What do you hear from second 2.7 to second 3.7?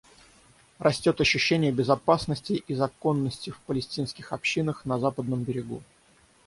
законности в